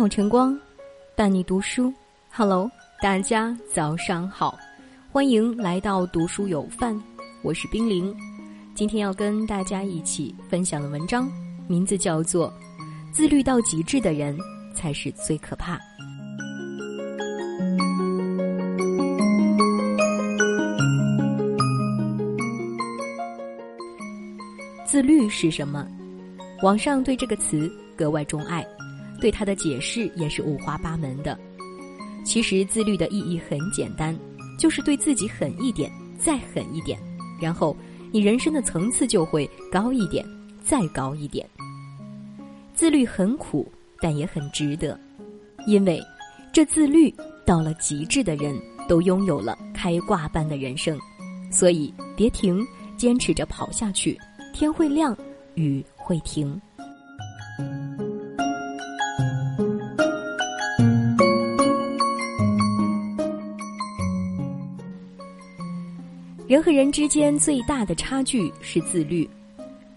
[0.00, 0.58] 好，晨光，
[1.14, 1.92] 伴你读书。
[2.32, 2.70] Hello，
[3.02, 4.58] 大家早上好，
[5.12, 6.98] 欢迎来到读书有范，
[7.42, 8.16] 我是冰凌。
[8.74, 11.30] 今天要跟大家一起分享的文章，
[11.68, 12.50] 名字叫做
[13.12, 14.34] 《自律到极致的人
[14.74, 15.76] 才是最可怕》。
[24.86, 25.86] 自律是什么？
[26.62, 28.66] 网上对这个词格外钟爱，
[29.20, 31.38] 对它的解释也是五花八门的。
[32.24, 34.16] 其实自律的意义很简单，
[34.58, 36.98] 就是对自己狠一点，再狠一点，
[37.40, 37.76] 然后
[38.10, 40.26] 你人生的层次就会高一点，
[40.62, 41.48] 再高一点。
[42.74, 43.70] 自律很苦，
[44.00, 44.98] 但也很值得，
[45.66, 46.00] 因为
[46.52, 47.14] 这自律
[47.46, 50.98] 到了极致的人都拥有了开挂般的人生，
[51.50, 54.18] 所以别停，坚持着跑下去。
[54.52, 55.16] 天会亮，
[55.54, 56.60] 雨会停。
[66.50, 69.30] 人和人之间最大的差距是自律。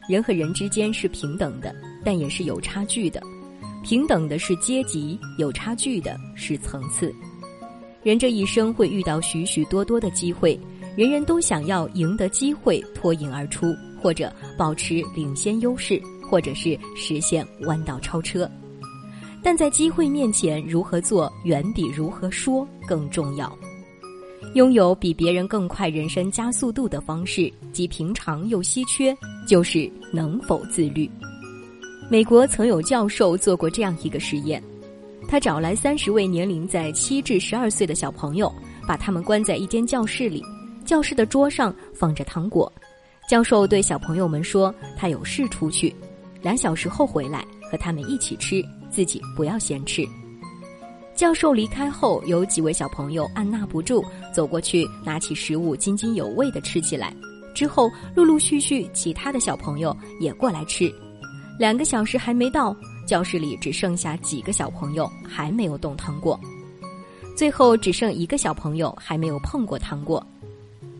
[0.07, 3.19] 人和人之间是平等的，但也是有差距的。
[3.81, 7.11] 平等的是阶级，有差距的是层次。
[8.03, 10.55] 人这一生会遇到许许多多的机会，
[10.95, 13.75] 人人都想要赢得机会，脱颖而出。
[13.99, 18.47] 或者保持领先优势，或者是实现弯道超车，
[19.41, 23.57] 但在机会面前，如何做远比如何说更重要。
[24.53, 29.15] 拥有比别人更快人生加速度的方式，既平常又稀缺，
[29.47, 31.09] 就是能否自律。
[32.07, 34.61] 美国曾有教授做过这样一个实验，
[35.27, 38.53] 他找来三十位年龄在七至十二岁的小朋友，
[38.87, 40.43] 把他们关在一间教室里，
[40.85, 42.71] 教室的桌上放着糖果。
[43.27, 45.95] 教授对小朋友们说：“他有事出去，
[46.43, 50.07] 两小时后回来和他们一起吃，自己不要先吃。”
[51.15, 54.03] 教授离开后，有几位小朋友按捺不住，
[54.33, 57.15] 走过去拿起食物津津有味地吃起来。
[57.53, 60.91] 之后，陆陆续续其他的小朋友也过来吃。
[61.59, 62.75] 两个小时还没到，
[63.07, 66.39] 教室里只剩下几个小朋友还没有动糖果，
[67.37, 70.25] 最后只剩一个小朋友还没有碰过糖果。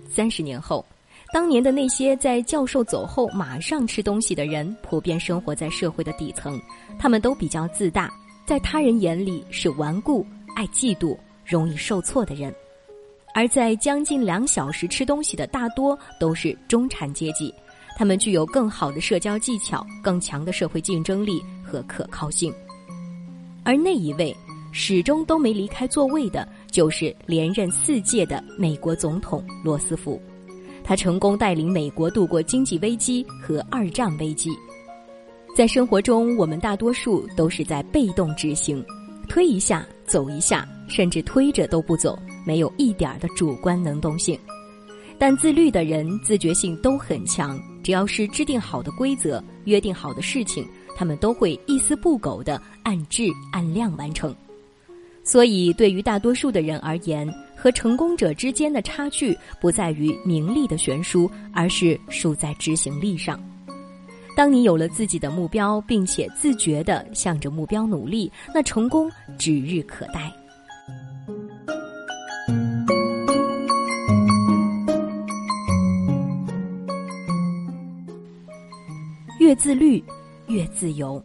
[0.09, 0.85] 三十年后。
[1.31, 6.62] 当年的那些在教授走后马上吃东西的人，普遍生活在社会的底层，
[7.00, 8.13] 他们都比较自大，
[8.45, 12.51] 在他人眼里是顽固、爱嫉妒、容易受挫的人；
[13.33, 17.53] 而在将近两小时吃东西的大多都是中产阶级，
[17.97, 22.53] 他们具有更好的社交技巧、更强的社会竞争力和可靠性。
[23.63, 24.35] 而那一位
[24.73, 30.21] 始终都没离开座位的，就是连任四届的美国总统罗斯福。
[30.83, 34.49] 他成功带领美国度过经济危机和二战危机。
[35.56, 38.84] 在生活中，我们大多数都是在被动执行，
[39.30, 44.38] 推一下走一下，甚至推着都不走，没有一点的主观能动性。
[45.19, 54.35] 但自律的人自觉性都很强，只要是制定好的规则、约定好的事情，他们都会一丝不苟的按质按量完成。
[55.24, 63.40] 所以，对于大多数的人而言，和成功者之间的差距不在于名利的悬殊，而是输在执行力上。
[64.35, 70.31] 当你有了自己的目标，并且自觉地向着目标努力，那成功指日可待。
[79.39, 80.03] 越自律，
[80.47, 81.22] 越自由。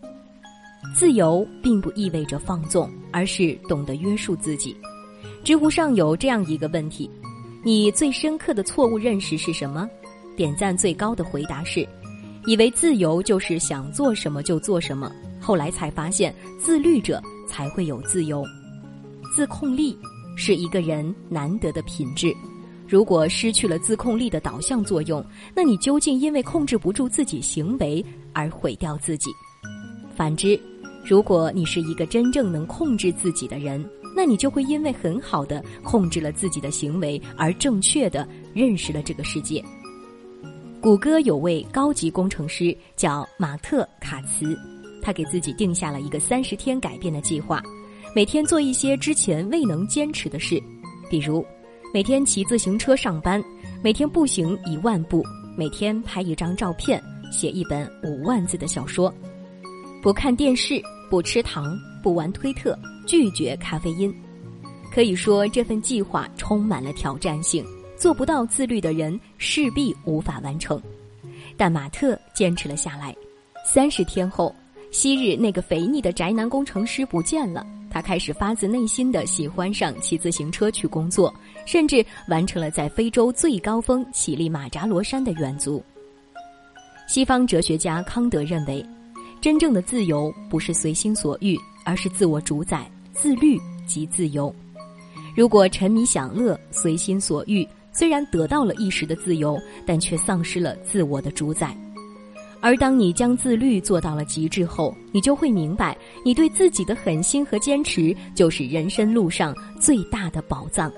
[0.95, 4.77] 自由并不意味着放纵，而是懂得约束自己。
[5.45, 7.09] 知乎上有这样一个问题：
[7.65, 9.89] 你最深刻的错误认识是什么？
[10.37, 11.87] 点赞最高的回答是：
[12.49, 15.13] 以为自由就是想做什么就做什么。
[15.39, 18.43] 后来才发现，自律者才会有自由。
[19.37, 19.95] 自控力
[20.35, 22.35] 是一个人难得的品质。
[22.89, 25.23] 如果失去了自控力的导向作用，
[25.55, 28.03] 那你究竟因为控制不住自己行为
[28.33, 29.29] 而毁掉自己？
[30.17, 30.59] 反之，
[31.05, 33.87] 如果你是一个真正能控制自己的人。
[34.17, 39.63] 那你就会因为很好的控制了自己的行为，而正确的认识了这个世界。
[40.81, 44.57] 谷歌有位高级工程师叫马特·卡茨，
[45.03, 47.61] 他给自己定下了一个三十天改变的计划，
[48.15, 50.63] 每天做一些之前未能坚持的事，
[51.11, 51.45] 比如
[51.93, 53.43] 每天骑自行车上班，
[53.83, 55.21] 每天步行一万步，
[55.57, 57.03] 每天拍一张照片，
[57.33, 59.13] 写一本五万字的小说，
[60.01, 62.79] 不看电视，不吃糖，不玩推特。
[63.05, 64.15] 拒绝咖啡因，
[64.93, 67.65] 可以说这份计划充满了挑战性。
[67.99, 70.81] 做不到自律的人势必无法完成，
[71.57, 73.15] 但马特坚持了下来。
[73.65, 74.55] 三十天后，
[74.93, 81.35] 昔日那个肥腻的宅男工程师不见了，他开始发自内心的喜欢上骑自行车去工作，
[81.67, 85.83] 甚至完成了在非洲最高峰乞力马扎罗山的远足。
[87.09, 88.85] 西方哲学家康德认为，
[89.41, 94.55] 真正的自由不是随心所欲，而是自我主宰、自律即自由。
[95.37, 101.77] 如果沉迷享乐、随心所欲，虽然得到了一时的自由，但却丧失了自我的主宰。
[102.61, 110.93] 而当你将自律做到了极致后，你就会明白，你对自己的狠心和坚持，就是人生路上最大的宝藏。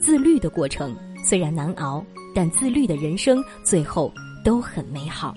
[0.00, 4.12] 自律的过程虽然难熬，但自律的人生最后
[4.44, 5.34] 都很美好。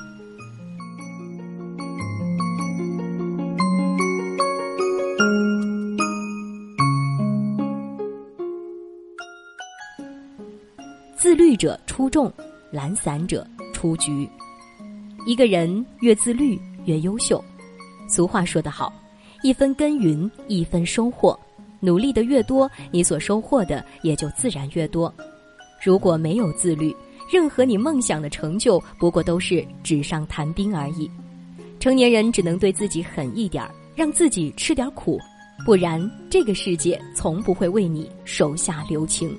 [11.56, 12.32] 者出众，
[12.72, 14.28] 懒散者出局。
[15.26, 17.44] 一个人越自律越优秀。
[18.08, 18.92] 俗话说得好，
[19.44, 21.40] 一分耕耘一分收获，
[21.80, 25.14] 努力的越多，你所收获的也就自然越多。
[25.84, 26.96] 如果没有自律，
[27.32, 31.10] 任何你梦想的成就不过都是纸上谈兵而已。
[31.80, 35.20] 成年人只能对自己狠一点儿，让自己吃点苦，
[35.66, 39.36] 不然这个世界从不会为你手下留情。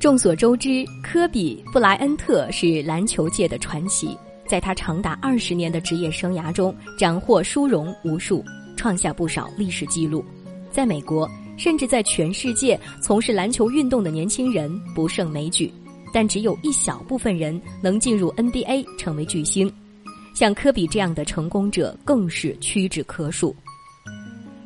[0.00, 4.16] 众所周知，科比·布莱恩特是篮球界的传奇。
[4.46, 8.44] 在他长达二十年的职业生涯中，斩获殊荣无数，
[8.76, 10.24] 创下不少历史记录。
[10.70, 15.70] 在美国，甚至在全世界，从事篮球运动的年轻人不胜枚举，
[16.12, 19.70] 但只有一小部分人能进入 NBA 成为巨星。
[20.32, 23.54] 像科比这样的成功者更是屈指可数。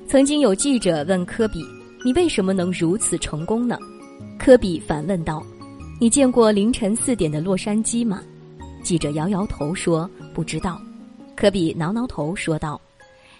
[0.06, 1.64] 曾经有记者问科比
[2.04, 3.78] ：“你为什么能如此成功呢？”
[4.44, 5.40] 科比反问道
[6.00, 8.20] ：“你见过凌晨四点的洛杉矶吗？”
[8.82, 10.82] 记者摇摇头说：“不知道。”
[11.36, 12.80] 科比挠挠头说道：“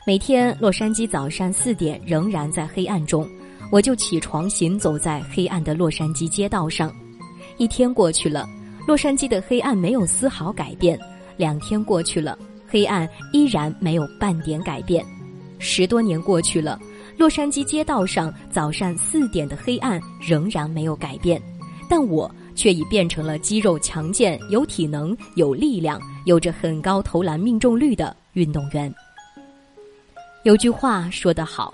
[0.07, 3.29] 每天洛杉矶早上四点仍然在黑暗中，
[3.73, 6.95] 我就起床行走在黑暗的洛杉矶街道上。
[7.57, 8.49] 一天过去了，
[8.87, 10.97] 洛杉矶的黑暗没有丝毫改变；
[11.37, 12.39] 两天过去了，
[12.69, 15.05] 黑暗依然没有半点改变；
[15.59, 16.79] 十多年过去了，
[17.17, 21.41] 洛杉矶街道上早上四点的黑暗仍然没有改变。
[21.89, 28.95] 但我。”却已变成了肌肉强健、有体能、有力量、有着很高投篮命中率的运动员。
[30.45, 31.73] 有句话说得好：“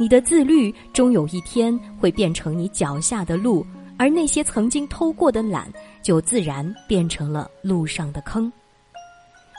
[0.00, 3.64] 你的自律终有一天会变成你脚下的路，
[3.96, 8.52] 而那些曾经偷过的懒，就自然变成了路上的坑。”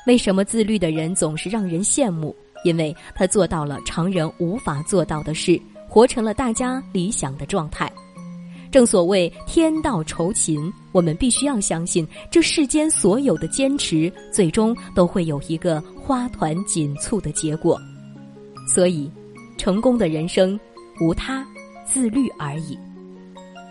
[0.06, 2.36] 为什么自律的人总是让人羡慕？
[2.64, 7.92] 因为他做到了常人无法做到的事，活成了大家理想的状态。
[8.72, 17.78] 正所谓天道酬勤，我们必须要相信，这世间所有的坚持，最终都会有一个花团锦簇的结果。
[18.66, 19.12] 所以，
[19.58, 20.58] 成功的人生
[21.02, 21.46] 无他，
[21.86, 22.80] 自律而已。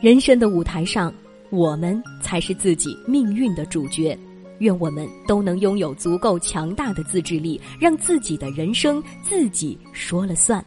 [0.03, 1.11] 人生的舞台上，
[1.49, 4.19] 我们才是自己命运的主角。
[4.61, 10.65] 愿我们都能拥有足够强大的自制力，让自己的人生自己说了算。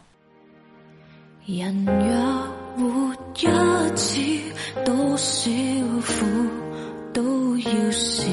[1.48, 2.54] 人若。
[2.76, 4.20] 活一次，
[4.84, 5.52] 多少
[6.02, 6.26] 苦
[7.14, 8.26] 都要试，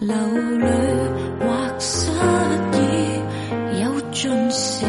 [0.00, 0.12] 流
[0.58, 0.66] 泪
[1.38, 2.10] 或失
[2.72, 4.84] 意有尽时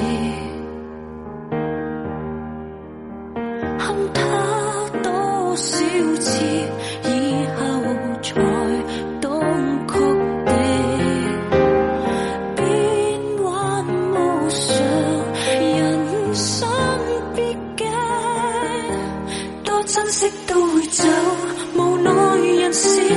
[20.17, 21.03] 识都会走，
[21.75, 23.16] 无奈人少。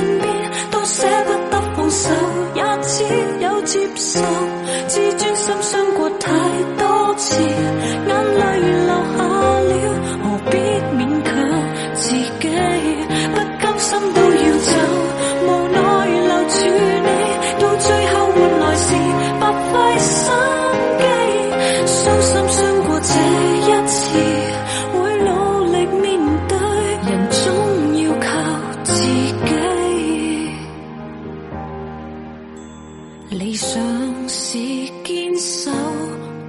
[33.31, 33.79] 理想
[34.27, 34.57] 是
[35.05, 35.71] 坚守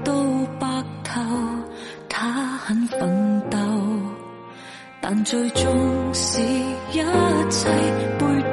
[0.03, 0.13] 到
[0.59, 0.67] 白
[1.05, 1.21] 头，
[2.09, 3.57] 他很奋斗，
[5.01, 6.41] 但最终是
[6.91, 6.99] 一
[7.49, 7.69] 切
[8.19, 8.52] 背对。